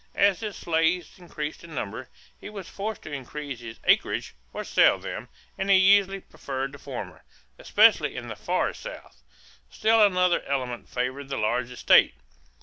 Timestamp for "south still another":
8.73-10.41